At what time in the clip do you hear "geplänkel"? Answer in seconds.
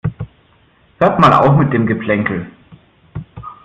1.85-2.47